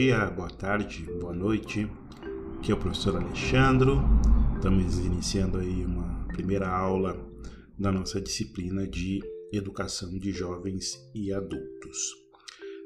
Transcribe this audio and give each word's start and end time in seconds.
dia, 0.00 0.30
boa 0.30 0.48
tarde, 0.48 1.02
boa 1.18 1.34
noite. 1.34 1.90
Aqui 2.56 2.70
é 2.70 2.74
o 2.74 2.78
professor 2.78 3.16
Alexandro. 3.16 4.00
Estamos 4.54 4.96
iniciando 4.98 5.58
aí 5.58 5.84
uma 5.84 6.24
primeira 6.28 6.68
aula 6.68 7.18
da 7.76 7.90
nossa 7.90 8.20
disciplina 8.20 8.86
de 8.86 9.20
educação 9.52 10.16
de 10.16 10.30
jovens 10.30 10.96
e 11.12 11.32
adultos. 11.32 12.12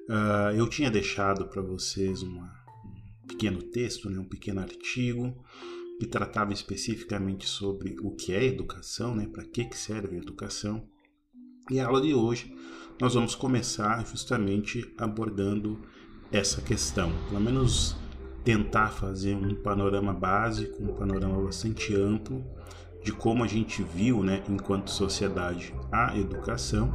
Uh, 0.09 0.57
eu 0.57 0.67
tinha 0.67 0.91
deixado 0.91 1.45
para 1.49 1.61
vocês 1.61 2.23
uma, 2.23 2.51
um 3.23 3.27
pequeno 3.27 3.63
texto, 3.63 4.09
né, 4.09 4.19
um 4.19 4.25
pequeno 4.25 4.63
artigo 4.63 5.37
que 6.01 6.07
tratava 6.07 6.55
especificamente 6.55 7.47
sobre 7.47 7.95
o 8.01 8.13
que 8.13 8.33
é 8.33 8.43
educação, 8.43 9.15
né, 9.15 9.29
para 9.31 9.45
que, 9.45 9.67
que 9.67 9.77
serve 9.77 10.17
a 10.17 10.19
educação. 10.19 10.89
E 11.71 11.79
a 11.79 11.87
aula 11.87 12.01
de 12.01 12.15
hoje 12.15 12.57
nós 12.99 13.13
vamos 13.13 13.35
começar 13.35 14.03
justamente 14.07 14.91
abordando 14.97 15.79
essa 16.33 16.61
questão, 16.61 17.13
pelo 17.29 17.41
menos 17.41 17.97
tentar 18.43 18.89
fazer 18.89 19.37
um 19.37 19.55
panorama 19.55 20.13
básico, 20.13 20.83
um 20.83 20.95
panorama 20.95 21.43
bastante 21.43 21.95
amplo 21.95 22.45
de 23.05 23.13
como 23.13 23.43
a 23.43 23.47
gente 23.47 23.83
viu, 23.83 24.23
né, 24.23 24.43
enquanto 24.49 24.91
sociedade, 24.91 25.75
a 25.91 26.17
educação 26.17 26.93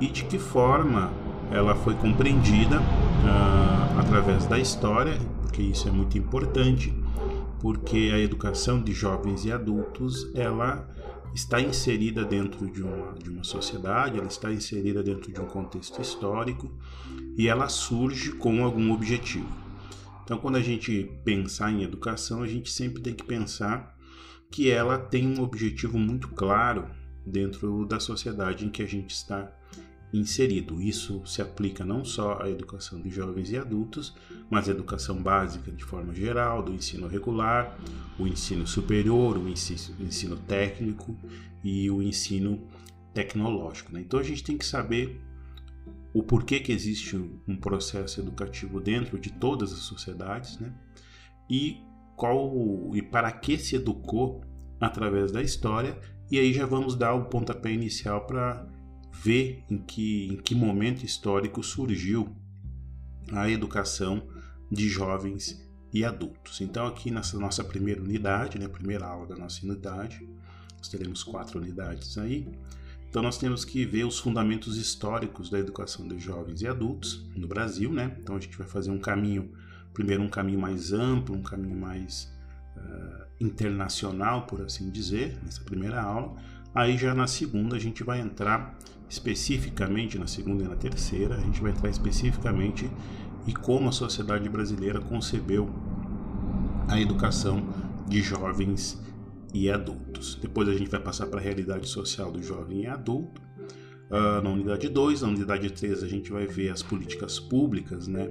e 0.00 0.06
de 0.06 0.24
que 0.24 0.38
forma 0.38 1.10
ela 1.50 1.74
foi 1.74 1.94
compreendida 1.94 2.80
uh, 2.80 4.00
através 4.00 4.46
da 4.46 4.58
história, 4.58 5.18
porque 5.42 5.62
isso 5.62 5.88
é 5.88 5.90
muito 5.90 6.16
importante, 6.16 6.94
porque 7.60 8.10
a 8.12 8.18
educação 8.18 8.80
de 8.82 8.92
jovens 8.92 9.44
e 9.44 9.52
adultos 9.52 10.30
ela 10.34 10.88
está 11.36 11.60
inserida 11.60 12.24
dentro 12.24 12.66
de 12.66 12.82
uma, 12.82 13.12
de 13.12 13.28
uma 13.28 13.44
sociedade, 13.44 14.18
ela 14.18 14.26
está 14.26 14.50
inserida 14.50 15.02
dentro 15.02 15.30
de 15.30 15.38
um 15.38 15.44
contexto 15.44 16.00
histórico 16.00 16.72
e 17.36 17.46
ela 17.46 17.68
surge 17.68 18.32
com 18.32 18.64
algum 18.64 18.90
objetivo. 18.90 19.46
Então, 20.24 20.38
quando 20.38 20.56
a 20.56 20.62
gente 20.62 21.12
pensar 21.24 21.70
em 21.70 21.82
educação, 21.82 22.42
a 22.42 22.46
gente 22.46 22.72
sempre 22.72 23.02
tem 23.02 23.14
que 23.14 23.22
pensar 23.22 23.94
que 24.50 24.70
ela 24.70 24.98
tem 24.98 25.26
um 25.26 25.42
objetivo 25.42 25.98
muito 25.98 26.28
claro 26.28 26.88
dentro 27.24 27.84
da 27.84 28.00
sociedade 28.00 28.64
em 28.64 28.70
que 28.70 28.82
a 28.82 28.86
gente 28.86 29.10
está 29.10 29.52
inserido. 30.14 30.80
Isso 30.80 31.20
se 31.26 31.42
aplica 31.42 31.84
não 31.84 32.02
só 32.02 32.40
à 32.40 32.48
educação 32.48 33.00
de 33.00 33.10
jovens 33.10 33.50
e 33.50 33.58
adultos, 33.58 34.16
mas 34.48 34.68
à 34.68 34.72
educação 34.72 35.22
básica 35.22 35.70
de 35.70 35.84
forma 35.84 36.14
geral, 36.14 36.62
do 36.62 36.72
ensino 36.72 37.06
regular, 37.06 37.78
o 38.18 38.26
ensino 38.26 38.66
superior, 38.66 39.36
o 39.36 39.48
ensino, 39.48 39.96
o 39.98 40.02
ensino 40.02 40.36
técnico 40.36 41.16
e 41.62 41.90
o 41.90 42.02
ensino 42.02 42.66
tecnológico. 43.12 43.92
Né? 43.92 44.00
Então 44.00 44.20
a 44.20 44.22
gente 44.22 44.42
tem 44.42 44.56
que 44.56 44.64
saber 44.64 45.20
o 46.14 46.22
porquê 46.22 46.60
que 46.60 46.72
existe 46.72 47.16
um 47.46 47.56
processo 47.56 48.20
educativo 48.20 48.80
dentro 48.80 49.18
de 49.18 49.30
todas 49.30 49.72
as 49.72 49.80
sociedades, 49.80 50.58
né? 50.58 50.72
E 51.48 51.82
qual 52.16 52.90
e 52.94 53.02
para 53.02 53.30
que 53.30 53.58
se 53.58 53.76
educou 53.76 54.42
através 54.80 55.30
da 55.30 55.42
história, 55.42 55.98
e 56.30 56.38
aí 56.38 56.54
já 56.54 56.64
vamos 56.64 56.96
dar 56.96 57.12
o 57.12 57.26
pontapé 57.26 57.70
inicial 57.70 58.26
para 58.26 58.66
ver 59.12 59.62
em 59.70 59.78
que, 59.78 60.28
em 60.28 60.36
que 60.36 60.54
momento 60.54 61.04
histórico 61.04 61.62
surgiu 61.62 62.34
a 63.32 63.50
educação 63.50 64.26
de 64.70 64.88
jovens 64.88 65.65
e 65.96 66.04
adultos. 66.04 66.60
Então, 66.60 66.86
aqui 66.86 67.10
nessa 67.10 67.38
nossa 67.38 67.64
primeira 67.64 68.02
unidade, 68.02 68.58
né, 68.58 68.68
primeira 68.68 69.06
aula 69.06 69.26
da 69.26 69.36
nossa 69.36 69.64
unidade, 69.64 70.28
nós 70.76 70.88
teremos 70.88 71.24
quatro 71.24 71.58
unidades 71.58 72.18
aí. 72.18 72.46
Então, 73.08 73.22
nós 73.22 73.38
temos 73.38 73.64
que 73.64 73.86
ver 73.86 74.04
os 74.04 74.18
fundamentos 74.18 74.76
históricos 74.76 75.48
da 75.48 75.58
educação 75.58 76.06
de 76.06 76.18
jovens 76.18 76.60
e 76.60 76.68
adultos 76.68 77.26
no 77.34 77.48
Brasil, 77.48 77.90
né? 77.90 78.14
Então, 78.20 78.36
a 78.36 78.40
gente 78.40 78.58
vai 78.58 78.66
fazer 78.66 78.90
um 78.90 78.98
caminho, 78.98 79.50
primeiro 79.94 80.22
um 80.22 80.28
caminho 80.28 80.60
mais 80.60 80.92
amplo, 80.92 81.34
um 81.34 81.42
caminho 81.42 81.76
mais 81.76 82.30
uh, 82.76 83.24
internacional, 83.40 84.46
por 84.46 84.60
assim 84.60 84.90
dizer, 84.90 85.38
nessa 85.42 85.62
primeira 85.62 86.02
aula. 86.02 86.36
Aí, 86.74 86.98
já 86.98 87.14
na 87.14 87.26
segunda, 87.26 87.74
a 87.74 87.78
gente 87.78 88.04
vai 88.04 88.20
entrar 88.20 88.76
especificamente 89.08 90.18
na 90.18 90.26
segunda 90.26 90.64
e 90.64 90.68
na 90.68 90.76
terceira, 90.76 91.36
a 91.36 91.40
gente 91.40 91.62
vai 91.62 91.70
entrar 91.70 91.88
especificamente 91.88 92.90
e 93.46 93.54
como 93.54 93.88
a 93.88 93.92
sociedade 93.92 94.48
brasileira 94.48 95.00
concebeu 95.00 95.72
a 96.88 97.00
educação 97.00 97.66
de 98.08 98.22
jovens 98.22 99.00
e 99.52 99.70
adultos. 99.70 100.38
Depois 100.40 100.68
a 100.68 100.72
gente 100.72 100.90
vai 100.90 101.00
passar 101.00 101.26
para 101.26 101.40
a 101.40 101.42
realidade 101.42 101.88
social 101.88 102.30
do 102.30 102.42
jovem 102.42 102.82
e 102.82 102.86
adulto. 102.86 103.42
Uh, 104.08 104.42
na 104.42 104.50
unidade 104.50 104.88
2, 104.88 105.22
na 105.22 105.28
unidade 105.28 105.70
3 105.70 106.02
a 106.02 106.08
gente 106.08 106.30
vai 106.30 106.46
ver 106.46 106.70
as 106.70 106.82
políticas 106.82 107.40
públicas 107.40 108.06
né, 108.06 108.30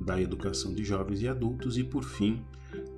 da 0.00 0.20
educação 0.20 0.74
de 0.74 0.84
jovens 0.84 1.22
e 1.22 1.28
adultos 1.28 1.78
e 1.78 1.84
por 1.84 2.04
fim 2.04 2.44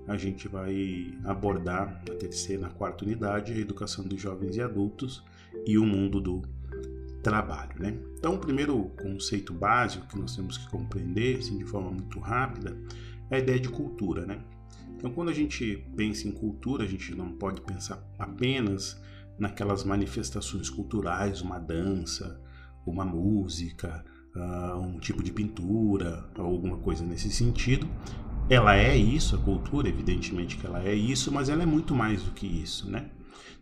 a 0.09 0.17
gente 0.17 0.49
vai 0.49 1.15
abordar 1.25 2.03
na 2.09 2.15
terceira, 2.15 2.63
na 2.63 2.71
quarta 2.71 3.05
unidade 3.05 3.53
a 3.53 3.57
educação 3.57 4.05
de 4.05 4.17
jovens 4.17 4.57
e 4.57 4.61
adultos 4.61 5.23
e 5.65 5.79
o 5.79 5.87
mundo 5.87 6.21
do 6.21 6.43
trabalho. 7.23 7.75
Né? 7.79 7.97
Então, 8.19 8.35
o 8.35 8.39
primeiro 8.39 8.83
conceito 9.01 9.53
básico 9.53 10.09
que 10.09 10.19
nós 10.19 10.35
temos 10.35 10.59
que 10.59 10.69
compreender, 10.71 11.39
assim, 11.39 11.59
de 11.59 11.65
forma 11.65 11.91
muito 11.91 12.19
rápida, 12.19 12.77
é 13.31 13.37
a 13.37 13.39
ideia 13.39 13.61
de 13.61 13.69
cultura. 13.69 14.25
Né? 14.27 14.41
Então, 14.99 15.13
quando 15.13 15.29
a 15.29 15.33
gente 15.33 15.85
pensa 15.97 16.27
em 16.27 16.33
cultura, 16.33 16.83
a 16.83 16.87
gente 16.89 17.15
não 17.15 17.31
pode 17.31 17.61
pensar 17.61 18.05
apenas 18.19 19.01
naquelas 19.39 19.85
manifestações 19.85 20.69
culturais, 20.69 21.41
uma 21.41 21.61
dança, 21.61 22.43
uma 22.85 23.05
música, 23.05 24.05
uh, 24.35 24.77
um 24.77 24.99
tipo 24.99 25.23
de 25.23 25.31
pintura, 25.31 26.29
alguma 26.35 26.79
coisa 26.79 27.05
nesse 27.05 27.31
sentido. 27.31 27.89
Ela 28.51 28.77
é 28.77 28.97
isso, 28.97 29.37
a 29.37 29.39
cultura, 29.39 29.89
evidentemente 29.89 30.57
que 30.57 30.67
ela 30.67 30.83
é 30.83 30.95
isso, 30.95 31.31
mas 31.31 31.49
ela 31.49 31.63
é 31.63 31.67
muito 31.67 31.95
mais 31.95 32.25
do 32.25 32.33
que 32.33 32.47
isso, 32.49 32.91
né? 32.91 33.09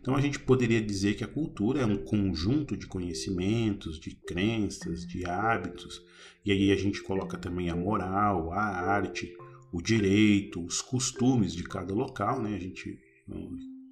Então 0.01 0.15
a 0.15 0.21
gente 0.21 0.39
poderia 0.39 0.81
dizer 0.81 1.15
que 1.15 1.23
a 1.23 1.27
cultura 1.27 1.81
é 1.81 1.85
um 1.85 1.97
conjunto 1.97 2.75
de 2.75 2.87
conhecimentos, 2.87 3.99
de 3.99 4.15
crenças, 4.15 5.05
de 5.05 5.23
hábitos, 5.29 6.01
e 6.43 6.51
aí 6.51 6.71
a 6.71 6.75
gente 6.75 7.03
coloca 7.03 7.37
também 7.37 7.69
a 7.69 7.75
moral, 7.75 8.51
a 8.53 8.61
arte, 8.61 9.35
o 9.71 9.81
direito, 9.81 10.63
os 10.63 10.81
costumes 10.81 11.53
de 11.53 11.63
cada 11.63 11.93
local, 11.93 12.41
né? 12.41 12.55
A 12.55 12.59
gente 12.59 12.99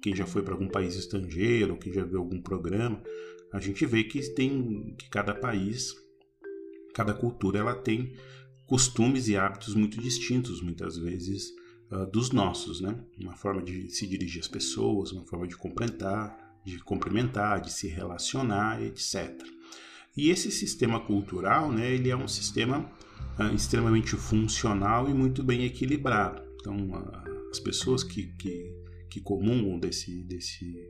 quem 0.00 0.14
já 0.14 0.24
foi 0.24 0.42
para 0.42 0.54
algum 0.54 0.68
país 0.68 0.94
estrangeiro, 0.94 1.76
quem 1.78 1.92
já 1.92 2.04
viu 2.04 2.18
algum 2.18 2.40
programa, 2.40 3.02
a 3.52 3.60
gente 3.60 3.84
vê 3.86 4.04
que 4.04 4.20
tem 4.34 4.94
que 4.96 5.08
cada 5.08 5.34
país, 5.34 5.94
cada 6.94 7.12
cultura 7.12 7.58
ela 7.58 7.74
tem 7.74 8.14
costumes 8.66 9.28
e 9.28 9.36
hábitos 9.36 9.74
muito 9.74 10.00
distintos, 10.00 10.60
muitas 10.60 10.96
vezes 10.96 11.50
uh, 11.90 12.06
dos 12.10 12.30
nossos, 12.30 12.80
né? 12.80 12.98
Uma 13.18 13.34
forma 13.34 13.62
de 13.62 13.88
se 13.90 14.06
dirigir 14.06 14.40
às 14.40 14.48
pessoas, 14.48 15.12
uma 15.12 15.24
forma 15.24 15.46
de 15.46 15.56
cumprimentar, 15.56 16.60
de 16.64 16.78
cumprimentar, 16.80 17.60
de 17.60 17.72
se 17.72 17.86
relacionar, 17.86 18.82
etc. 18.82 19.40
E 20.16 20.30
esse 20.30 20.50
sistema 20.50 21.00
cultural, 21.00 21.70
né, 21.70 21.92
ele 21.92 22.10
é 22.10 22.16
um 22.16 22.26
sistema 22.26 22.90
uh, 23.38 23.54
extremamente 23.54 24.16
funcional 24.16 25.08
e 25.08 25.14
muito 25.14 25.42
bem 25.42 25.64
equilibrado. 25.64 26.42
Então, 26.60 26.76
uh, 26.90 27.50
as 27.50 27.60
pessoas 27.60 28.02
que, 28.02 28.28
que, 28.38 28.72
que 29.10 29.20
comungam 29.20 29.78
desse, 29.78 30.22
desse, 30.22 30.88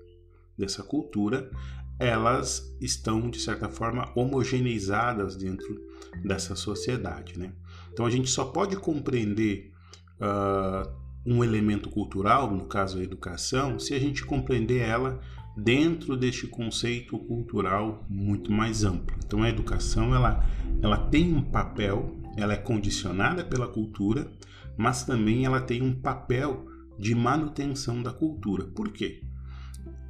dessa 0.56 0.82
cultura, 0.82 1.50
elas 1.98 2.76
estão, 2.80 3.28
de 3.28 3.40
certa 3.40 3.68
forma, 3.68 4.12
homogeneizadas 4.14 5.34
dentro 5.34 5.80
dessa 6.24 6.54
sociedade. 6.54 7.38
Né? 7.38 7.52
Então, 7.92 8.06
a 8.06 8.10
gente 8.10 8.30
só 8.30 8.44
pode 8.44 8.76
compreender 8.76 9.72
uh, 10.20 10.88
um 11.26 11.42
elemento 11.42 11.90
cultural, 11.90 12.54
no 12.54 12.66
caso 12.66 12.98
a 12.98 13.02
educação, 13.02 13.78
se 13.80 13.92
a 13.92 13.98
gente 13.98 14.24
compreender 14.24 14.78
ela 14.78 15.20
dentro 15.56 16.16
deste 16.16 16.46
conceito 16.46 17.18
cultural 17.18 18.04
muito 18.08 18.52
mais 18.52 18.84
amplo. 18.84 19.16
Então 19.24 19.42
a 19.42 19.48
educação 19.48 20.14
ela, 20.14 20.44
ela 20.82 20.98
tem 20.98 21.34
um 21.34 21.42
papel, 21.42 22.20
ela 22.36 22.52
é 22.52 22.56
condicionada 22.56 23.42
pela 23.44 23.66
cultura, 23.66 24.30
mas 24.76 25.04
também 25.04 25.46
ela 25.46 25.60
tem 25.60 25.82
um 25.82 25.94
papel 25.94 26.66
de 26.98 27.14
manutenção 27.14 28.02
da 28.02 28.12
cultura. 28.12 28.64
Por 28.64 28.92
quê? 28.92 29.22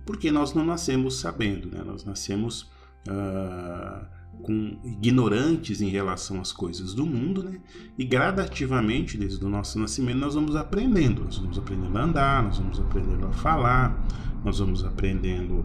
Porque 0.04 0.30
nós 0.30 0.54
não 0.54 0.64
nascemos 0.64 1.20
sabendo, 1.20 1.70
né? 1.70 1.82
nós 1.84 2.04
nascemos 2.04 2.62
uh, 3.08 4.15
com 4.42 4.78
ignorantes 4.84 5.80
em 5.80 5.88
relação 5.88 6.40
às 6.40 6.52
coisas 6.52 6.94
do 6.94 7.04
mundo, 7.04 7.42
né? 7.42 7.60
E 7.98 8.04
gradativamente, 8.04 9.18
desde 9.18 9.44
o 9.44 9.48
nosso 9.48 9.78
nascimento, 9.78 10.18
nós 10.18 10.34
vamos 10.34 10.54
aprendendo. 10.54 11.24
Nós 11.24 11.38
vamos 11.38 11.58
aprendendo 11.58 11.96
a 11.96 12.02
andar, 12.02 12.42
nós 12.42 12.58
vamos 12.58 12.78
aprendendo 12.78 13.26
a 13.26 13.32
falar, 13.32 14.06
nós 14.44 14.58
vamos 14.58 14.84
aprendendo 14.84 15.64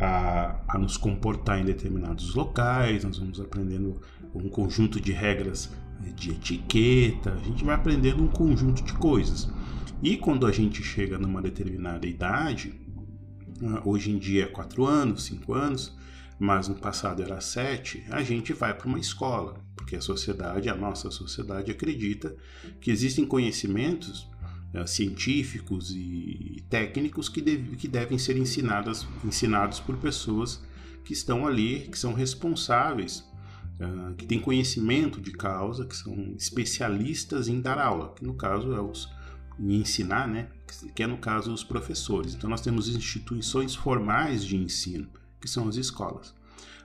a, 0.00 0.60
a 0.68 0.78
nos 0.78 0.96
comportar 0.96 1.60
em 1.60 1.64
determinados 1.64 2.34
locais, 2.34 3.04
nós 3.04 3.18
vamos 3.18 3.40
aprendendo 3.40 4.00
um 4.34 4.48
conjunto 4.48 5.00
de 5.00 5.12
regras 5.12 5.70
de 6.14 6.30
etiqueta, 6.30 7.32
a 7.32 7.44
gente 7.44 7.64
vai 7.64 7.74
aprendendo 7.74 8.22
um 8.22 8.28
conjunto 8.28 8.82
de 8.82 8.92
coisas. 8.94 9.50
E 10.02 10.16
quando 10.16 10.46
a 10.46 10.52
gente 10.52 10.82
chega 10.82 11.18
numa 11.18 11.42
determinada 11.42 12.06
idade, 12.06 12.72
ah, 13.64 13.82
hoje 13.84 14.12
em 14.12 14.18
dia 14.18 14.44
é 14.44 14.46
4 14.46 14.86
anos, 14.86 15.24
5 15.24 15.52
anos, 15.54 15.96
mas 16.38 16.68
no 16.68 16.74
passado 16.76 17.22
era 17.22 17.40
7, 17.40 18.04
a 18.10 18.22
gente 18.22 18.52
vai 18.52 18.72
para 18.72 18.86
uma 18.86 18.98
escola, 18.98 19.60
porque 19.74 19.96
a 19.96 20.00
sociedade, 20.00 20.68
a 20.68 20.74
nossa 20.74 21.10
sociedade, 21.10 21.70
acredita 21.70 22.36
que 22.80 22.90
existem 22.90 23.24
conhecimentos 23.24 24.28
uh, 24.74 24.86
científicos 24.86 25.90
e 25.90 26.64
técnicos 26.70 27.28
que, 27.28 27.40
deve, 27.40 27.76
que 27.76 27.88
devem 27.88 28.18
ser 28.18 28.36
ensinadas, 28.36 29.06
ensinados 29.24 29.80
por 29.80 29.96
pessoas 29.96 30.62
que 31.04 31.12
estão 31.12 31.46
ali, 31.46 31.88
que 31.90 31.98
são 31.98 32.12
responsáveis, 32.12 33.24
uh, 33.80 34.14
que 34.14 34.26
têm 34.26 34.38
conhecimento 34.38 35.20
de 35.20 35.32
causa, 35.32 35.84
que 35.84 35.96
são 35.96 36.34
especialistas 36.36 37.48
em 37.48 37.60
dar 37.60 37.78
aula, 37.78 38.14
que 38.14 38.24
no 38.24 38.34
caso 38.34 38.72
é 38.72 38.80
os 38.80 39.08
em 39.58 39.80
ensinar, 39.80 40.28
né? 40.28 40.48
Que 40.94 41.02
é 41.02 41.06
no 41.06 41.18
caso 41.18 41.52
os 41.52 41.64
professores. 41.64 42.34
Então 42.34 42.48
nós 42.48 42.60
temos 42.60 42.88
instituições 42.88 43.74
formais 43.74 44.44
de 44.44 44.56
ensino, 44.56 45.08
que 45.40 45.48
são 45.48 45.68
as 45.68 45.76
escolas. 45.76 46.34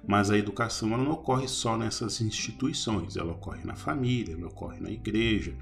Mas 0.06 0.30
a 0.30 0.38
educação 0.38 0.90
não 0.90 1.12
ocorre 1.12 1.48
só 1.48 1.78
nessas 1.78 2.20
instituições, 2.20 3.16
ela 3.16 3.32
ocorre 3.32 3.64
na 3.64 3.74
família, 3.74 4.34
ela 4.34 4.48
ocorre 4.48 4.82
na 4.82 4.92
igreja, 4.92 5.56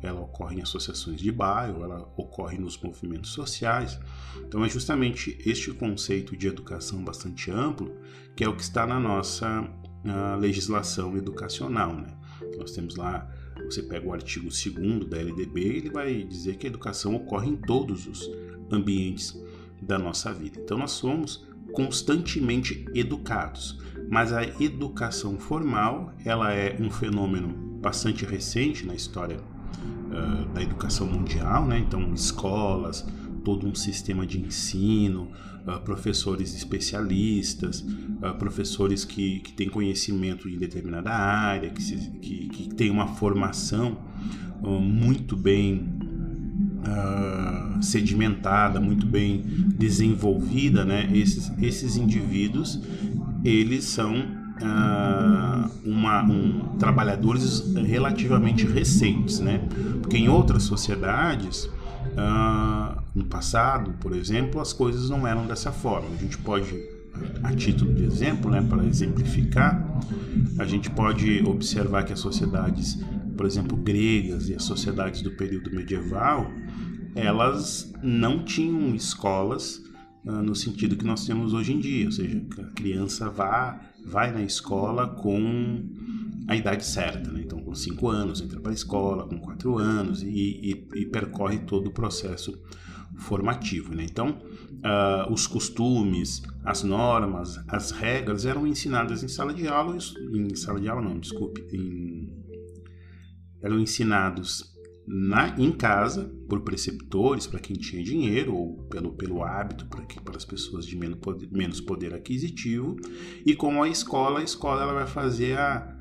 ela 0.00 0.20
ocorre 0.20 0.56
em 0.56 0.62
associações 0.62 1.20
de 1.20 1.32
bairro, 1.32 1.82
ela 1.82 2.08
ocorre 2.16 2.56
nos 2.58 2.80
movimentos 2.80 3.32
sociais. 3.32 3.98
Então 4.36 4.64
é 4.64 4.68
justamente 4.68 5.36
este 5.44 5.72
conceito 5.72 6.36
de 6.36 6.46
educação 6.46 7.02
bastante 7.02 7.50
amplo 7.50 7.92
que 8.36 8.44
é 8.44 8.48
o 8.48 8.54
que 8.54 8.62
está 8.62 8.86
na 8.86 9.00
nossa 9.00 9.68
legislação 10.38 11.16
educacional. 11.16 11.92
Né? 11.92 12.06
Nós 12.56 12.70
temos 12.70 12.94
lá, 12.94 13.28
você 13.64 13.82
pega 13.82 14.06
o 14.06 14.12
artigo 14.12 14.48
2 14.48 15.08
da 15.08 15.18
LDB, 15.18 15.60
ele 15.60 15.90
vai 15.90 16.22
dizer 16.22 16.56
que 16.56 16.68
a 16.68 16.70
educação 16.70 17.16
ocorre 17.16 17.48
em 17.48 17.56
todos 17.56 18.06
os 18.06 18.30
ambientes 18.70 19.36
da 19.82 19.98
nossa 19.98 20.32
vida. 20.32 20.60
Então 20.60 20.78
nós 20.78 20.92
somos 20.92 21.47
constantemente 21.78 22.84
educados. 22.92 23.78
Mas 24.10 24.32
a 24.32 24.42
educação 24.60 25.38
formal, 25.38 26.12
ela 26.24 26.52
é 26.52 26.76
um 26.80 26.90
fenômeno 26.90 27.54
bastante 27.80 28.24
recente 28.24 28.84
na 28.84 28.96
história 28.96 29.38
uh, 29.38 30.52
da 30.52 30.60
educação 30.60 31.06
mundial, 31.06 31.68
né? 31.68 31.78
Então, 31.78 32.12
escolas, 32.12 33.06
todo 33.44 33.64
um 33.68 33.76
sistema 33.76 34.26
de 34.26 34.40
ensino, 34.40 35.30
uh, 35.68 35.80
professores 35.84 36.52
especialistas, 36.52 37.82
uh, 37.82 38.36
professores 38.36 39.04
que, 39.04 39.38
que 39.38 39.52
têm 39.52 39.68
conhecimento 39.68 40.48
em 40.48 40.58
determinada 40.58 41.10
área, 41.12 41.70
que, 41.70 41.80
se, 41.80 42.10
que, 42.20 42.48
que 42.48 42.74
têm 42.74 42.90
uma 42.90 43.06
formação 43.06 43.96
muito 44.60 45.36
bem 45.36 45.97
uh, 46.78 47.82
sedimentada, 47.82 48.80
muito 48.80 49.06
bem 49.06 49.44
desenvolvida, 49.76 50.84
né? 50.84 51.08
Esses, 51.12 51.52
esses 51.60 51.96
indivíduos, 51.96 52.80
eles 53.44 53.84
são 53.84 54.14
uh, 54.14 55.70
uma, 55.84 56.22
um, 56.22 56.76
trabalhadores 56.78 57.74
relativamente 57.74 58.66
recentes, 58.66 59.40
né? 59.40 59.60
Porque 60.00 60.16
em 60.16 60.28
outras 60.28 60.64
sociedades, 60.64 61.64
uh, 61.64 63.00
no 63.14 63.24
passado, 63.24 63.92
por 64.00 64.14
exemplo, 64.14 64.60
as 64.60 64.72
coisas 64.72 65.10
não 65.10 65.26
eram 65.26 65.46
dessa 65.46 65.72
forma. 65.72 66.08
A 66.14 66.22
gente 66.22 66.38
pode 66.38 66.74
a 67.42 67.52
título 67.52 67.92
de 67.94 68.04
exemplo, 68.04 68.50
né, 68.50 68.62
para 68.62 68.84
exemplificar, 68.84 69.84
a 70.58 70.64
gente 70.64 70.90
pode 70.90 71.42
observar 71.44 72.04
que 72.04 72.12
as 72.12 72.20
sociedades, 72.20 72.98
por 73.38 73.46
exemplo, 73.46 73.76
gregas 73.76 74.48
e 74.48 74.54
as 74.54 74.64
sociedades 74.64 75.22
do 75.22 75.30
período 75.30 75.70
medieval, 75.70 76.50
elas 77.14 77.94
não 78.02 78.44
tinham 78.44 78.94
escolas 78.96 79.80
uh, 80.26 80.42
no 80.42 80.56
sentido 80.56 80.96
que 80.96 81.04
nós 81.04 81.24
temos 81.24 81.54
hoje 81.54 81.72
em 81.72 81.78
dia, 81.78 82.06
ou 82.06 82.12
seja, 82.12 82.44
a 82.58 82.74
criança 82.74 83.30
vá, 83.30 83.80
vai 84.04 84.32
na 84.32 84.42
escola 84.42 85.06
com 85.06 85.84
a 86.48 86.56
idade 86.56 86.84
certa, 86.84 87.30
né? 87.30 87.42
então 87.44 87.60
com 87.60 87.74
5 87.74 88.08
anos 88.08 88.40
entra 88.40 88.58
para 88.58 88.72
a 88.72 88.74
escola, 88.74 89.28
com 89.28 89.38
4 89.38 89.78
anos 89.78 90.22
e, 90.22 90.26
e, 90.26 90.88
e, 90.96 91.06
percorre 91.06 91.58
todo 91.60 91.88
o 91.88 91.92
processo 91.92 92.60
formativo. 93.18 93.94
Né? 93.94 94.04
Então, 94.04 94.30
uh, 94.30 95.32
os 95.32 95.46
costumes, 95.46 96.42
as 96.64 96.82
normas, 96.82 97.60
as 97.68 97.92
regras 97.92 98.44
eram 98.44 98.66
ensinadas 98.66 99.22
em 99.22 99.28
sala 99.28 99.54
de 99.54 99.68
aula, 99.68 99.96
em 100.34 100.54
sala 100.56 100.80
de 100.80 100.88
aula 100.88 101.02
não, 101.02 101.20
desculpe, 101.20 101.64
em, 101.72 102.47
eram 103.62 103.78
ensinados 103.78 104.76
na, 105.06 105.54
em 105.58 105.72
casa 105.72 106.30
por 106.48 106.60
preceptores 106.60 107.46
para 107.46 107.58
quem 107.58 107.76
tinha 107.76 108.02
dinheiro 108.02 108.54
ou 108.54 108.76
pelo, 108.84 109.12
pelo 109.12 109.42
hábito 109.42 109.86
para, 109.86 110.36
as 110.36 110.44
pessoas 110.44 110.84
de 110.86 110.96
menos 110.96 111.18
poder, 111.18 111.48
menos 111.50 111.80
poder 111.80 112.14
aquisitivo 112.14 112.96
e 113.44 113.56
com 113.56 113.82
a 113.82 113.88
escola 113.88 114.40
a 114.40 114.42
escola 114.42 114.82
ela 114.82 114.92
vai 114.92 115.06
fazer 115.06 115.58
a 115.58 115.96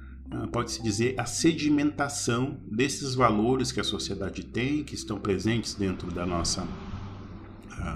pode-se 0.52 0.84
dizer 0.84 1.16
a 1.18 1.26
sedimentação 1.26 2.60
desses 2.70 3.16
valores 3.16 3.72
que 3.72 3.80
a 3.80 3.84
sociedade 3.84 4.44
tem 4.44 4.84
que 4.84 4.94
estão 4.94 5.18
presentes 5.18 5.74
dentro 5.74 6.12
da 6.12 6.26
nossa 6.26 6.68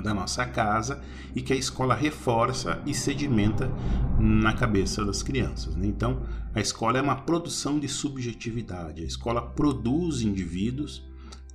da 0.04 0.13
nossa 0.13 0.45
casa 0.45 1.01
e 1.36 1.42
que 1.42 1.54
a 1.54 1.56
escola 1.56 1.95
reforça 1.95 2.81
e 2.86 2.94
sedimenta 2.94 3.72
na 4.19 4.54
cabeça 4.54 5.04
das 5.06 5.24
crianças. 5.24 5.75
Né? 5.75 5.88
Então, 5.88 6.25
a 6.54 6.60
escola 6.60 6.98
é 6.98 7.01
uma 7.01 7.16
produção 7.16 7.80
de 7.80 7.88
subjetividade. 7.88 9.01
A 9.01 9.06
escola 9.06 9.42
produz 9.42 10.22
indivíduos, 10.22 11.04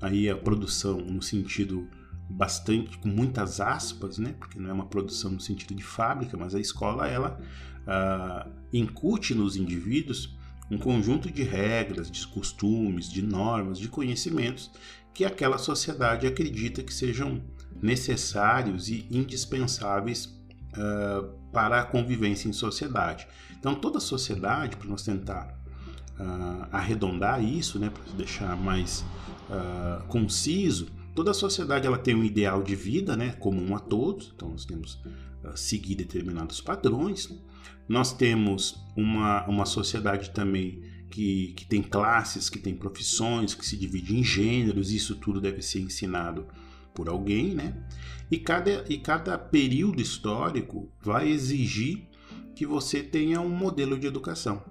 aí 0.01 0.29
a 0.29 0.37
produção 0.37 0.99
no 0.99 1.23
sentido 1.23 1.89
bastante 2.29 2.99
com 2.99 3.09
muitas 3.09 3.61
aspas, 3.61 4.19
né? 4.19 4.35
Porque 4.39 4.59
não 4.59 4.69
é 4.69 4.73
uma 4.73 4.87
produção 4.87 5.31
no 5.31 5.41
sentido 5.41 5.75
de 5.75 5.85
fábrica, 5.85 6.37
mas 6.37 6.57
a 6.57 6.61
escola 6.61 7.07
ela 7.07 7.39
uh, 7.87 8.51
incute 8.73 9.33
nos 9.33 9.57
indivíduos 9.57 10.37
um 10.69 10.77
conjunto 10.77 11.31
de 11.31 11.45
regras, 11.45 12.11
de 12.11 12.27
costumes, 12.27 13.09
de 13.09 13.23
normas, 13.23 13.79
de 13.79 13.89
conhecimentos 13.89 14.73
que 15.15 15.25
aquela 15.25 15.57
sociedade 15.57 16.27
acredita 16.27 16.83
que 16.83 16.93
sejam 16.93 17.41
necessários 17.83 18.89
e 18.89 19.07
indispensáveis 19.11 20.27
uh, 20.77 21.29
para 21.53 21.81
a 21.81 21.85
convivência 21.85 22.49
em 22.49 22.53
sociedade. 22.53 23.27
Então, 23.59 23.75
toda 23.75 24.01
sociedade, 24.01 24.77
para 24.77 24.89
nós 24.89 25.03
tentar 25.03 25.59
uh, 26.19 26.67
arredondar 26.71 27.43
isso, 27.43 27.79
né, 27.79 27.91
para 27.91 28.03
deixar 28.17 28.57
mais 28.57 29.05
uh, 29.51 30.07
conciso, 30.07 30.89
toda 31.15 31.33
sociedade 31.33 31.87
ela 31.87 31.99
tem 31.99 32.15
um 32.15 32.25
ideal 32.25 32.63
de 32.63 32.75
vida 32.75 33.17
né, 33.17 33.33
comum 33.33 33.75
a 33.75 33.79
todos, 33.79 34.33
então 34.35 34.51
nós 34.51 34.65
temos 34.65 35.01
seguir 35.55 35.95
determinados 35.95 36.61
padrões. 36.61 37.29
Nós 37.89 38.13
temos 38.13 38.85
uma, 38.97 39.47
uma 39.47 39.65
sociedade 39.65 40.31
também 40.31 40.83
que, 41.09 41.55
que 41.57 41.65
tem 41.65 41.83
classes, 41.83 42.51
que 42.51 42.59
tem 42.59 42.75
profissões, 42.75 43.55
que 43.55 43.65
se 43.65 43.77
divide 43.77 44.17
em 44.17 44.25
gêneros, 44.25 44.91
isso 44.91 45.15
tudo 45.15 45.41
deve 45.41 45.63
ser 45.63 45.81
ensinado 45.81 46.49
por 46.97 47.09
alguém, 47.11 47.55
né? 47.55 47.75
E 48.31 48.39
cada, 48.39 48.85
e 48.89 48.99
cada 48.99 49.39
período 49.39 50.01
histórico 50.01 50.91
vai 51.01 51.29
exigir 51.29 52.09
que 52.57 52.67
você 52.67 53.03
tenha 53.03 53.41
um 53.41 53.51
modelo 53.51 53.99
de 53.99 54.07
educação. 54.07 54.65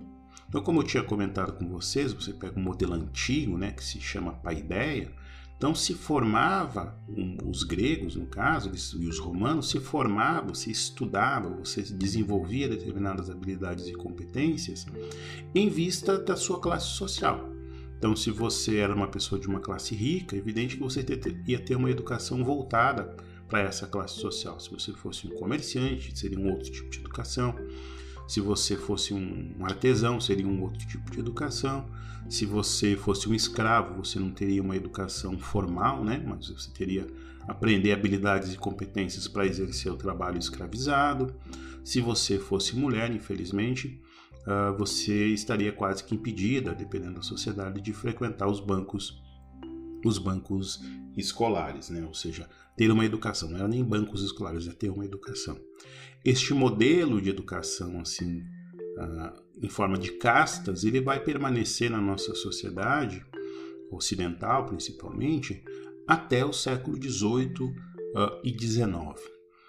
Então, 0.50 0.62
como 0.62 0.82
eu 0.82 0.84
tinha 0.84 1.04
comentado 1.04 1.54
com 1.54 1.70
vocês, 1.70 2.12
você 2.12 2.34
pega 2.34 2.60
um 2.60 2.64
modelo 2.64 2.94
antigo, 2.94 3.58
né, 3.58 3.72
que 3.72 3.84
se 3.84 4.02
chama 4.02 4.34
paideia. 4.34 5.12
Então, 5.58 5.74
se 5.74 5.94
formava, 5.94 7.00
um, 7.08 7.38
os 7.50 7.64
gregos, 7.64 8.16
no 8.16 8.26
caso, 8.26 8.72
e 9.00 9.08
os 9.08 9.20
romanos, 9.20 9.70
se 9.70 9.80
formavam, 9.80 10.54
se 10.54 10.70
estudava, 10.70 11.50
você 11.50 11.82
desenvolvia 11.82 12.68
determinadas 12.68 13.30
habilidades 13.30 13.88
e 13.88 13.94
competências 13.94 14.86
em 15.54 15.70
vista 15.70 16.18
da 16.18 16.36
sua 16.36 16.60
classe 16.60 16.88
social. 16.88 17.55
Então, 18.06 18.16
se 18.16 18.30
você 18.30 18.78
era 18.78 18.94
uma 18.94 19.08
pessoa 19.08 19.42
de 19.42 19.48
uma 19.48 19.60
classe 19.60 19.96
rica, 19.96 20.36
é 20.36 20.38
evidente 20.38 20.76
que 20.76 20.84
você 20.84 21.04
ia 21.48 21.58
ter 21.58 21.76
uma 21.76 21.90
educação 21.90 22.44
voltada 22.44 23.18
para 23.48 23.62
essa 23.62 23.88
classe 23.88 24.20
social. 24.20 24.60
Se 24.60 24.70
você 24.70 24.94
fosse 24.94 25.26
um 25.26 25.32
comerciante, 25.32 26.16
seria 26.16 26.38
um 26.38 26.52
outro 26.52 26.72
tipo 26.72 26.88
de 26.88 27.00
educação. 27.00 27.56
Se 28.28 28.40
você 28.40 28.78
fosse 28.78 29.12
um 29.12 29.56
artesão, 29.64 30.22
seria 30.22 30.48
um 30.48 30.62
outro 30.62 30.86
tipo 30.86 31.10
de 31.10 31.20
educação. 31.20 31.90
Se 32.30 32.46
você 32.46 32.96
fosse 32.96 33.28
um 33.28 33.34
escravo, 33.34 33.96
você 33.96 34.20
não 34.20 34.30
teria 34.30 34.62
uma 34.62 34.76
educação 34.76 35.40
formal, 35.40 36.04
né? 36.04 36.24
Mas 36.24 36.50
você 36.50 36.70
teria 36.70 37.08
aprender 37.48 37.92
habilidades 37.92 38.54
e 38.54 38.58
competências 38.58 39.28
para 39.28 39.48
exercer 39.48 39.92
o 39.92 39.98
trabalho 39.98 40.38
escravizado. 40.38 41.34
Se 41.84 42.02
você 42.02 42.38
fosse 42.38 42.76
mulher, 42.76 43.12
infelizmente, 43.12 44.00
uh, 44.46 44.78
você 44.78 45.28
estaria 45.28 45.72
quase 45.72 46.04
que 46.04 46.16
impedida, 46.16 46.74
dependendo 46.74 47.16
da 47.16 47.22
sociedade, 47.22 47.82
de 47.82 47.94
frequentar 47.94 48.48
os 48.48 48.60
bancos, 48.60 49.22
os 50.04 50.18
bancos 50.18 50.82
escolares, 51.18 51.90
né? 51.90 52.06
Ou 52.06 52.14
seja, 52.14 52.50
ter 52.76 52.92
uma 52.92 53.06
educação. 53.06 53.50
Não 53.50 53.58
era 53.58 53.68
nem 53.68 53.84
bancos 53.84 54.24
escolares, 54.24 54.68
é 54.68 54.72
ter 54.72 54.90
uma 54.90 55.06
educação. 55.06 55.60
Este 56.24 56.54
modelo 56.54 57.22
de 57.22 57.30
educação, 57.30 58.00
assim, 58.00 58.40
uh, 58.40 59.44
em 59.62 59.70
forma 59.70 59.98
de 59.98 60.12
castas, 60.14 60.84
ele 60.84 61.02
vai 61.02 61.24
permanecer 61.24 61.90
na 61.90 62.02
nossa 62.02 62.34
sociedade 62.36 63.26
ocidental, 63.92 64.66
principalmente, 64.66 65.64
até 66.08 66.44
o 66.44 66.52
século 66.52 67.02
XVIII 67.02 67.64
uh, 67.64 68.42
e 68.44 68.50
XIX. 68.50 68.90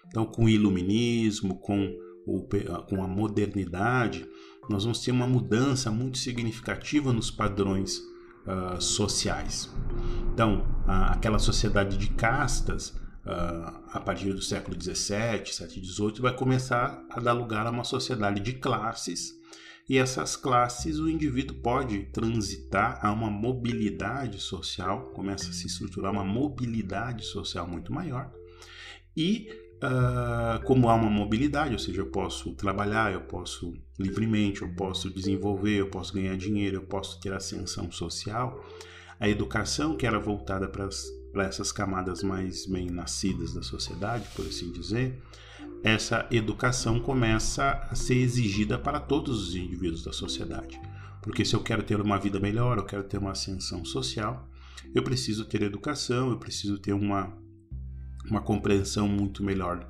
Então, 0.09 0.25
com 0.25 0.45
o 0.45 0.49
iluminismo, 0.49 1.59
com 1.59 2.06
ou 2.26 2.47
com 2.88 3.02
a 3.02 3.06
modernidade, 3.06 4.28
nós 4.68 4.85
vamos 4.85 5.00
ter 5.00 5.12
uma 5.12 5.26
mudança 5.26 5.90
muito 5.90 6.18
significativa 6.18 7.12
nos 7.12 7.30
padrões 7.30 7.99
uh, 7.99 8.80
sociais. 8.80 9.70
Então, 10.32 10.66
aquela 10.87 11.38
sociedade 11.38 11.96
de 11.96 12.08
castas, 12.08 12.90
uh, 12.90 13.82
a 13.92 14.00
partir 14.00 14.32
do 14.32 14.42
século 14.42 14.76
XVII, 14.80 15.44
XVII 15.44 15.85
XVIII, 15.85 16.20
vai 16.20 16.35
começar 16.35 17.04
a 17.11 17.20
dar 17.20 17.32
lugar 17.32 17.66
a 17.66 17.70
uma 17.70 17.85
sociedade 17.85 18.40
de 18.40 18.54
classes, 18.54 19.35
e 19.88 19.99
essas 19.99 20.35
classes 20.35 20.99
o 20.99 21.08
indivíduo 21.08 21.56
pode 21.58 22.06
transitar 22.06 22.99
a 23.02 23.12
uma 23.12 23.30
mobilidade 23.30 24.40
social, 24.40 25.12
começa 25.14 25.49
a 25.49 25.52
se 25.52 25.68
estruturar 25.68 26.12
uma 26.12 26.25
mobilidade 26.25 27.25
social 27.25 27.68
muito 27.68 27.92
maior, 27.92 28.32
e 29.16 29.49
Uh, 29.76 30.64
como 30.64 30.88
há 30.88 30.95
uma 30.95 31.11
mobilidade, 31.11 31.75
ou 31.75 31.78
seja, 31.78 32.00
eu 32.00 32.06
posso 32.06 32.54
trabalhar, 32.54 33.12
eu 33.12 33.21
posso 33.21 33.75
livremente, 33.99 34.62
eu 34.62 34.71
posso 34.75 35.11
desenvolver, 35.11 35.80
eu 35.80 35.88
posso 35.88 36.14
ganhar 36.14 36.35
dinheiro, 36.37 36.76
eu 36.76 36.83
posso 36.83 37.21
ter 37.21 37.33
ascensão 37.33 37.90
social, 37.92 38.64
a 39.21 39.28
educação 39.28 39.95
que 39.95 40.06
era 40.06 40.18
voltada 40.18 40.66
para 40.66 41.45
essas 41.45 41.73
camadas 41.73 42.23
mais 42.23 42.64
bem 42.64 42.87
nascidas 42.87 43.52
da 43.52 43.62
sociedade, 43.62 44.26
por 44.35 44.47
assim 44.47 44.73
dizer, 44.73 45.23
essa 45.83 46.26
educação 46.30 46.99
começa 46.99 47.87
a 47.90 47.95
ser 47.95 48.16
exigida 48.16 48.78
para 48.78 48.99
todos 48.99 49.49
os 49.49 49.54
indivíduos 49.54 50.02
da 50.02 50.12
sociedade. 50.12 50.80
Porque 51.23 51.45
se 51.45 51.54
eu 51.54 51.62
quero 51.62 51.83
ter 51.83 52.00
uma 52.00 52.18
vida 52.18 52.40
melhor, 52.40 52.78
eu 52.78 52.85
quero 52.85 53.04
ter 53.04 53.18
uma 53.18 53.33
ascensão 53.33 53.85
social, 53.85 54.49
eu 54.95 55.02
preciso 55.02 55.45
ter 55.45 55.62
educação, 55.62 56.30
eu 56.30 56.38
preciso 56.38 56.78
ter 56.78 56.92
uma 56.92 57.37
uma 58.30 58.40
compreensão 58.40 59.09
muito 59.09 59.42
melhor 59.42 59.88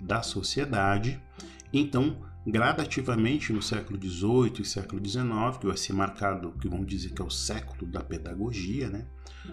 da 0.00 0.22
sociedade. 0.22 1.20
Então, 1.72 2.16
gradativamente 2.46 3.52
no 3.52 3.60
século 3.60 3.98
XVIII 4.00 4.60
e 4.60 4.64
século 4.64 5.04
XIX, 5.04 5.58
que 5.60 5.66
vai 5.66 5.76
ser 5.76 5.92
marcado, 5.92 6.52
que 6.60 6.68
vamos 6.68 6.86
dizer 6.86 7.10
que 7.10 7.20
é 7.20 7.24
o 7.24 7.30
século 7.30 7.90
da 7.90 8.02
pedagogia, 8.02 8.88
né? 8.88 9.06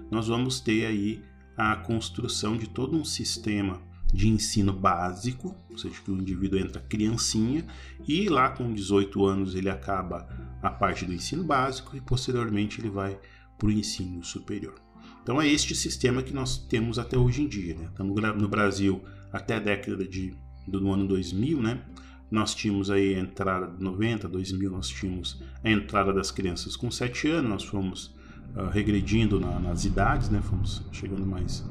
nós 0.10 0.28
vamos 0.28 0.60
ter 0.60 0.86
aí 0.86 1.24
a 1.58 1.76
construção 1.76 2.58
de 2.58 2.70
todo 2.70 2.98
um 2.98 3.06
sistema 3.06 3.82
de 4.14 4.30
ensino 4.30 4.72
básico, 4.72 5.56
ou 5.70 5.78
seja, 5.78 6.02
que 6.02 6.12
o 6.12 6.16
indivíduo 6.16 6.60
entra 6.60 6.82
criancinha 6.82 7.66
e 8.08 8.30
lá 8.30 8.50
com 8.50 8.74
18 8.74 9.26
anos 9.26 9.56
ele 9.56 9.70
acaba 9.70 10.28
a 10.62 10.70
parte 10.70 11.06
do 11.06 11.14
ensino 11.14 11.44
básico 11.44 11.98
e 11.98 12.02
posteriormente 12.02 12.80
ele 12.80 12.90
vai 12.90 13.20
para 13.58 13.68
o 13.68 13.72
ensino 13.72 14.24
superior. 14.24 14.85
Então 15.26 15.42
é 15.42 15.48
este 15.48 15.74
sistema 15.74 16.22
que 16.22 16.32
nós 16.32 16.56
temos 16.56 17.00
até 17.00 17.18
hoje 17.18 17.42
em 17.42 17.48
dia. 17.48 17.74
Né? 17.74 17.90
Então, 17.92 18.06
no, 18.06 18.48
Brasil, 18.48 19.04
até 19.34 19.56
a 19.56 19.60
década 19.60 20.08
de, 20.08 20.36
do 20.68 20.92
ano 20.92 21.08
2000, 21.08 21.64
né? 21.64 21.82
nós 22.30 22.54
tínhamos 22.54 22.92
aí 22.92 23.16
a 23.16 23.20
entrada 23.22 23.76
de 23.76 23.84
90, 23.84 24.28
2000, 24.28 24.70
nós 24.70 24.88
tínhamos 24.88 25.42
a 25.64 25.70
entrada 25.72 26.14
das 26.14 26.30
crianças 26.30 26.76
com 26.76 26.92
7 26.92 27.28
anos, 27.30 27.50
nós 27.50 27.64
fomos 27.64 28.16
uh, 28.56 28.70
regredindo 28.72 29.40
na, 29.40 29.60
nas 29.60 29.84
idades, 29.84 30.30
né? 30.30 30.44
fomos 30.44 30.84
chegando 30.92 31.26
mais 31.26 31.66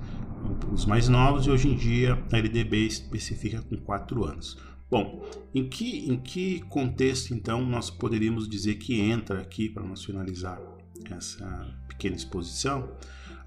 os 0.73 0.85
mais 0.85 1.09
novos 1.09 1.47
e 1.47 1.51
hoje 1.51 1.69
em 1.69 1.77
dia 1.77 2.23
a 2.33 2.37
LDB 2.37 2.87
especifica 2.87 3.63
com 3.63 3.77
4 3.77 4.25
anos. 4.25 4.59
Bom, 4.91 5.25
em 5.55 5.69
que, 5.69 6.11
em 6.11 6.17
que 6.17 6.61
contexto 6.63 7.33
então 7.33 7.65
nós 7.65 7.89
poderíamos 7.89 8.49
dizer 8.49 8.75
que 8.75 9.01
entra 9.01 9.41
aqui 9.41 9.69
para 9.69 9.85
nós 9.85 10.05
finalizar 10.05 10.61
essa 11.09 11.73
pequena 11.89 12.17
exposição? 12.17 12.91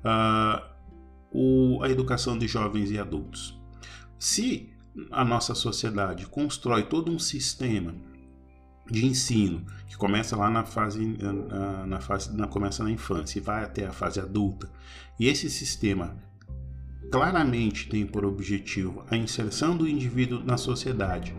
Uh, 0.03 0.63
o, 1.31 1.83
a 1.83 1.89
educação 1.89 2.37
de 2.37 2.47
jovens 2.47 2.91
e 2.91 2.97
adultos. 2.97 3.59
Se 4.17 4.69
a 5.11 5.23
nossa 5.23 5.53
sociedade 5.53 6.25
constrói 6.25 6.83
todo 6.83 7.11
um 7.11 7.19
sistema 7.19 7.93
de 8.89 9.05
ensino 9.05 9.65
que 9.87 9.97
começa 9.97 10.35
lá 10.35 10.49
na 10.49 10.63
fase 10.63 11.17
na, 11.19 11.85
na 11.85 11.99
fase 11.99 12.35
na, 12.35 12.47
começa 12.47 12.83
na 12.83 12.91
infância 12.91 13.37
e 13.37 13.41
vai 13.41 13.63
até 13.63 13.85
a 13.85 13.91
fase 13.91 14.19
adulta 14.19 14.69
e 15.19 15.27
esse 15.27 15.49
sistema 15.49 16.15
claramente 17.11 17.87
tem 17.89 18.05
por 18.05 18.25
objetivo 18.25 19.03
a 19.09 19.17
inserção 19.17 19.75
do 19.75 19.87
indivíduo 19.87 20.41
na 20.43 20.57
sociedade 20.57 21.35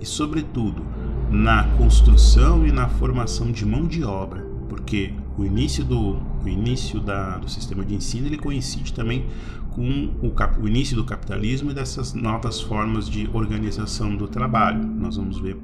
e 0.00 0.06
sobretudo 0.06 0.84
na 1.30 1.68
construção 1.76 2.66
e 2.66 2.72
na 2.72 2.88
formação 2.88 3.50
de 3.52 3.64
mão 3.64 3.86
de 3.86 4.02
obra 4.02 4.44
porque 4.68 5.14
o 5.38 5.44
início 5.44 5.84
do, 5.84 6.16
o 6.44 6.48
início 6.48 7.00
da, 7.00 7.38
do 7.38 7.48
sistema 7.48 7.84
de 7.84 7.94
ensino 7.94 8.26
ele 8.26 8.36
coincide 8.36 8.92
também 8.92 9.26
com 9.70 10.18
o, 10.20 10.32
cap, 10.32 10.60
o 10.60 10.66
início 10.66 10.96
do 10.96 11.04
capitalismo 11.04 11.70
e 11.70 11.74
dessas 11.74 12.12
novas 12.12 12.60
formas 12.60 13.08
de 13.08 13.30
organização 13.32 14.16
do 14.16 14.26
trabalho. 14.26 14.84
Nós 14.84 15.16
vamos 15.16 15.38
ver 15.38 15.56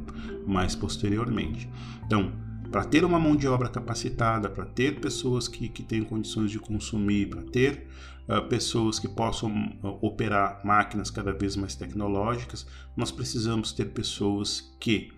mais 0.46 0.76
posteriormente. 0.76 1.68
Então, 2.06 2.32
para 2.70 2.84
ter 2.84 3.04
uma 3.04 3.18
mão 3.18 3.34
de 3.34 3.48
obra 3.48 3.68
capacitada, 3.68 4.48
para 4.48 4.64
ter 4.64 5.00
pessoas 5.00 5.48
que, 5.48 5.68
que 5.68 5.82
tenham 5.82 6.04
condições 6.04 6.52
de 6.52 6.60
consumir, 6.60 7.28
para 7.28 7.42
ter 7.42 7.88
uh, 8.28 8.48
pessoas 8.48 9.00
que 9.00 9.08
possam 9.08 9.50
uh, 9.82 9.98
operar 10.00 10.60
máquinas 10.64 11.10
cada 11.10 11.32
vez 11.32 11.56
mais 11.56 11.74
tecnológicas, 11.74 12.66
nós 12.96 13.10
precisamos 13.10 13.72
ter 13.72 13.86
pessoas 13.86 14.76
que 14.80 15.12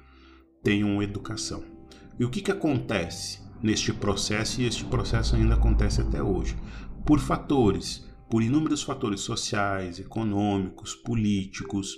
tenham 0.62 1.02
educação. 1.02 1.62
E 2.18 2.24
o 2.24 2.30
que, 2.30 2.40
que 2.40 2.50
acontece? 2.50 3.45
Neste 3.62 3.92
processo 3.92 4.60
e 4.60 4.66
este 4.66 4.84
processo 4.84 5.36
ainda 5.36 5.54
acontece 5.54 6.00
até 6.00 6.22
hoje, 6.22 6.56
por 7.04 7.18
fatores, 7.18 8.06
por 8.30 8.42
inúmeros 8.42 8.82
fatores 8.82 9.20
sociais, 9.20 9.98
econômicos, 9.98 10.94
políticos, 10.94 11.96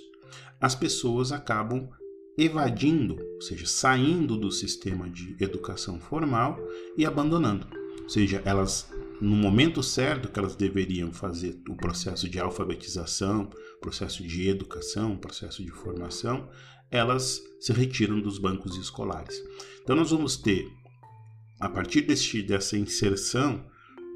as 0.61 0.75
pessoas 0.75 1.31
acabam 1.31 1.89
evadindo, 2.37 3.17
ou 3.35 3.41
seja, 3.41 3.65
saindo 3.65 4.37
do 4.37 4.51
sistema 4.51 5.09
de 5.09 5.35
educação 5.39 5.99
formal 5.99 6.57
e 6.97 7.05
abandonando. 7.05 7.67
Ou 8.03 8.09
seja, 8.09 8.41
elas 8.45 8.89
no 9.21 9.35
momento 9.35 9.83
certo 9.83 10.29
que 10.29 10.39
elas 10.39 10.55
deveriam 10.55 11.11
fazer 11.11 11.61
o 11.67 11.75
processo 11.75 12.29
de 12.29 12.39
alfabetização, 12.39 13.49
processo 13.81 14.23
de 14.23 14.47
educação, 14.47 15.17
processo 15.17 15.63
de 15.63 15.71
formação, 15.71 16.49
elas 16.89 17.41
se 17.59 17.73
retiram 17.73 18.19
dos 18.19 18.39
bancos 18.39 18.77
escolares. 18.77 19.43
Então 19.83 19.95
nós 19.95 20.11
vamos 20.11 20.37
ter 20.37 20.65
a 21.59 21.67
partir 21.67 22.01
deste, 22.01 22.41
dessa 22.41 22.77
inserção 22.77 23.65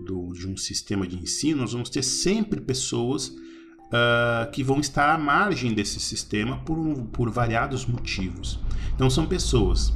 do, 0.06 0.32
de 0.34 0.48
um 0.48 0.56
sistema 0.56 1.06
de 1.06 1.18
ensino, 1.18 1.62
nós 1.62 1.74
vamos 1.74 1.90
ter 1.90 2.04
sempre 2.04 2.62
pessoas 2.62 3.28
uh, 3.28 4.50
que 4.52 4.64
vão 4.64 4.80
estar 4.80 5.14
à 5.14 5.18
margem 5.18 5.74
desse 5.74 6.00
sistema 6.00 6.64
por, 6.64 6.78
por 7.12 7.30
variados 7.30 7.86
motivos. 7.86 8.60
Então, 8.96 9.10
são 9.10 9.26
pessoas 9.26 9.94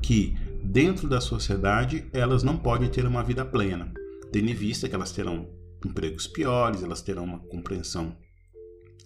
que, 0.00 0.36
dentro 0.62 1.08
da 1.08 1.20
sociedade, 1.20 2.06
elas 2.12 2.42
não 2.42 2.56
podem 2.56 2.88
ter 2.88 3.06
uma 3.06 3.22
vida 3.22 3.44
plena, 3.44 3.92
tendo 4.30 4.48
em 4.48 4.54
vista 4.54 4.88
que 4.88 4.94
elas 4.94 5.12
terão 5.12 5.48
empregos 5.84 6.26
piores, 6.26 6.82
elas 6.82 7.02
terão 7.02 7.24
uma 7.24 7.38
compreensão 7.38 8.16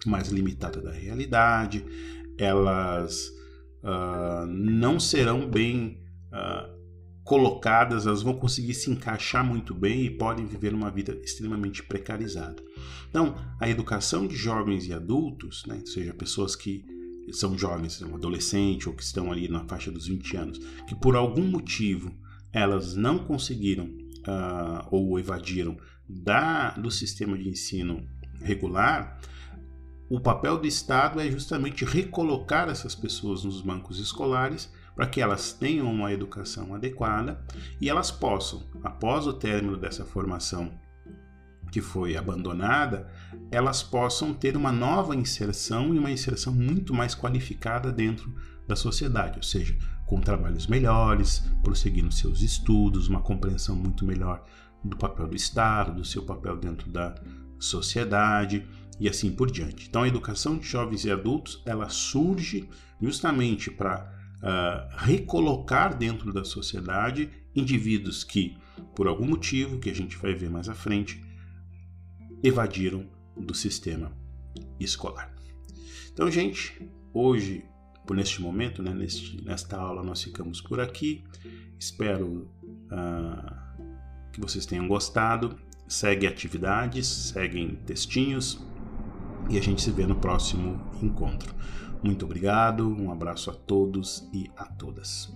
mais 0.05 0.29
limitada 0.29 0.79
da 0.79 0.91
realidade, 0.91 1.83
elas 2.37 3.29
uh, 3.83 4.45
não 4.47 4.99
serão 4.99 5.49
bem 5.49 6.03
uh, 6.31 6.76
colocadas, 7.27 8.07
elas 8.07 8.21
vão 8.21 8.33
conseguir 8.33 8.73
se 8.73 8.89
encaixar 8.89 9.45
muito 9.45 9.75
bem 9.75 10.05
e 10.05 10.09
podem 10.09 10.45
viver 10.45 10.73
uma 10.73 10.89
vida 10.89 11.13
extremamente 11.21 11.83
precarizada. 11.83 12.63
Então, 13.09 13.35
a 13.59 13.69
educação 13.69 14.25
de 14.25 14.35
jovens 14.35 14.87
e 14.87 14.93
adultos, 14.93 15.65
né, 15.67 15.79
ou 15.81 15.87
seja, 15.87 16.13
pessoas 16.13 16.55
que 16.55 16.85
são 17.33 17.57
jovens, 17.57 18.01
um 18.01 18.15
adolescente 18.15 18.87
ou 18.87 18.95
que 18.95 19.03
estão 19.03 19.29
ali 19.29 19.49
na 19.49 19.65
faixa 19.65 19.91
dos 19.91 20.07
20 20.07 20.37
anos, 20.37 20.57
que 20.87 20.95
por 20.95 21.17
algum 21.17 21.43
motivo 21.43 22.15
elas 22.53 22.95
não 22.95 23.19
conseguiram 23.19 23.87
uh, 23.87 24.87
ou 24.89 25.19
evadiram 25.19 25.75
da, 26.07 26.71
do 26.71 26.89
sistema 26.89 27.37
de 27.37 27.49
ensino 27.49 28.07
regular, 28.39 29.19
o 30.09 30.21
papel 30.21 30.57
do 30.57 30.65
Estado 30.65 31.19
é 31.19 31.29
justamente 31.29 31.83
recolocar 31.83 32.69
essas 32.69 32.95
pessoas 32.95 33.43
nos 33.43 33.59
bancos 33.59 33.99
escolares 33.99 34.71
para 34.97 35.05
que 35.05 35.21
elas 35.21 35.53
tenham 35.53 35.93
uma 35.93 36.11
educação 36.11 36.73
adequada 36.73 37.39
e 37.79 37.87
elas 37.87 38.09
possam, 38.09 38.63
após 38.83 39.27
o 39.27 39.33
término 39.33 39.77
dessa 39.77 40.03
formação 40.03 40.71
que 41.71 41.81
foi 41.81 42.17
abandonada, 42.17 43.07
elas 43.51 43.83
possam 43.83 44.33
ter 44.33 44.57
uma 44.57 44.71
nova 44.71 45.15
inserção 45.15 45.93
e 45.93 45.99
uma 45.99 46.09
inserção 46.09 46.51
muito 46.51 46.95
mais 46.95 47.13
qualificada 47.13 47.91
dentro 47.91 48.33
da 48.67 48.75
sociedade, 48.75 49.37
ou 49.37 49.43
seja, 49.43 49.77
com 50.07 50.19
trabalhos 50.19 50.65
melhores, 50.65 51.43
prosseguindo 51.61 52.11
seus 52.11 52.41
estudos, 52.41 53.07
uma 53.07 53.21
compreensão 53.21 53.75
muito 53.75 54.03
melhor 54.03 54.43
do 54.83 54.97
papel 54.97 55.27
do 55.27 55.35
Estado, 55.35 55.93
do 55.93 56.05
seu 56.05 56.23
papel 56.23 56.57
dentro 56.57 56.89
da 56.89 57.13
sociedade 57.59 58.67
e 58.99 59.07
assim 59.07 59.31
por 59.31 59.51
diante. 59.51 59.87
Então, 59.87 60.01
a 60.01 60.07
educação 60.07 60.57
de 60.57 60.65
jovens 60.65 61.05
e 61.05 61.11
adultos 61.11 61.61
ela 61.67 61.87
surge 61.87 62.67
justamente 62.99 63.69
para 63.69 64.16
uh, 64.37 64.95
recolocar 64.97 65.97
dentro 65.97 66.31
da 66.33 66.43
sociedade 66.43 67.29
indivíduos 67.55 68.23
que, 68.23 68.57
por 68.95 69.07
algum 69.07 69.25
motivo 69.25 69.79
que 69.79 69.89
a 69.89 69.95
gente 69.95 70.17
vai 70.17 70.33
ver 70.33 70.49
mais 70.49 70.69
à 70.69 70.73
frente, 70.73 71.23
evadiram 72.43 73.05
do 73.35 73.53
sistema 73.53 74.11
escolar. 74.79 75.33
Então, 76.11 76.29
gente, 76.31 76.81
hoje 77.13 77.63
por 78.07 78.15
neste 78.15 78.41
momento, 78.41 78.81
né, 78.81 78.93
neste, 78.93 79.43
nesta 79.43 79.77
aula 79.77 80.01
nós 80.01 80.23
ficamos 80.23 80.61
por 80.61 80.79
aqui. 80.79 81.25
Espero 81.77 82.49
uh, 82.89 83.83
que 84.31 84.39
vocês 84.39 84.65
tenham 84.65 84.87
gostado. 84.87 85.59
Segue 85.87 86.25
atividades, 86.25 87.05
seguem 87.05 87.75
textinhos 87.85 88.65
e 89.49 89.57
a 89.57 89.61
gente 89.61 89.81
se 89.81 89.91
vê 89.91 90.07
no 90.07 90.15
próximo 90.15 90.81
encontro. 91.01 91.53
Muito 92.03 92.25
obrigado, 92.25 92.87
um 92.87 93.11
abraço 93.11 93.49
a 93.49 93.53
todos 93.53 94.29
e 94.31 94.49
a 94.55 94.65
todas. 94.65 95.35